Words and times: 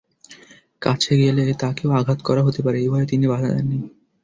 কাছে 0.81 1.13
গেলে 1.17 1.43
তাঁকেও 1.61 1.89
আঘাত 1.99 2.19
করা 2.23 2.41
হতে 2.43 2.59
পারে—এই 2.65 2.89
ভয়ে 2.89 3.09
তিনি 3.11 3.25
বাধা 3.27 3.47
দেননি। 3.47 3.77